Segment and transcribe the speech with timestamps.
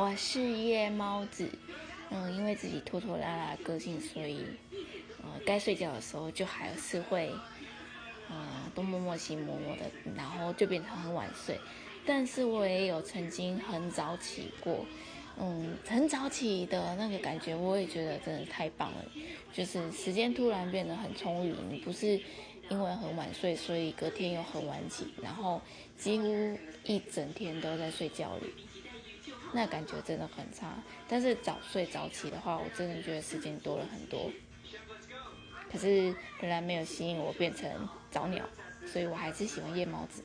[0.00, 1.50] 我是夜猫子，
[2.10, 4.44] 嗯，因为自己拖拖拉拉个性，所以
[5.24, 7.28] 呃，该睡觉的时候就还是会
[8.28, 11.58] 啊东摸摸西摸摸的，然后就变成很晚睡。
[12.06, 14.86] 但是我也有曾经很早起过，
[15.36, 19.04] 嗯，很早起的那个感觉，我也觉得真的太棒了，
[19.52, 22.20] 就是时间突然变得很充裕，你不是
[22.70, 25.60] 因为很晚睡，所以隔天又很晚起，然后
[25.96, 28.54] 几乎一整天都在睡觉里。
[29.52, 30.74] 那感觉真的很差，
[31.08, 34.30] 但是早睡早起的话，我真的觉得时间多了很多。
[35.70, 36.04] 可是
[36.40, 37.70] 仍然没有吸引我变成
[38.10, 38.44] 早鸟，
[38.86, 40.22] 所以我还是喜欢夜猫子。